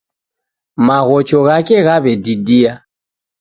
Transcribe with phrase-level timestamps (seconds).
[0.87, 2.73] Maghocho ghake ghaw'edidia